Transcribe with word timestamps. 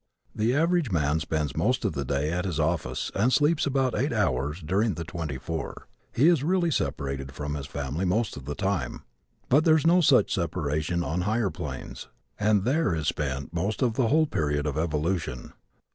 The 0.33 0.55
average 0.55 0.89
man 0.89 1.19
spends 1.19 1.55
most 1.55 1.85
of 1.85 1.93
the 1.93 2.03
day 2.03 2.31
at 2.31 2.45
his 2.45 2.59
office 2.59 3.11
and 3.13 3.31
sleeps 3.31 3.67
about 3.67 3.95
eight 3.95 4.11
hours 4.11 4.59
during 4.59 4.95
the 4.95 5.03
twenty 5.03 5.37
four. 5.37 5.85
He 6.11 6.27
is 6.27 6.41
really 6.43 6.71
separated 6.71 7.31
from 7.33 7.53
his 7.53 7.67
family 7.67 8.03
most 8.03 8.35
of 8.35 8.45
the 8.45 8.55
time. 8.55 9.03
But 9.47 9.63
there 9.63 9.77
is 9.77 9.85
no 9.85 10.01
such 10.01 10.33
separation 10.33 11.03
on 11.03 11.21
higher 11.21 11.51
planes 11.51 12.07
and 12.39 12.63
there 12.63 12.95
is 12.95 13.09
spent 13.09 13.53
most 13.53 13.83
of 13.83 13.93
the 13.93 14.07
whole 14.07 14.25
period 14.25 14.65
of 14.65 14.75
evolution. 14.75 15.53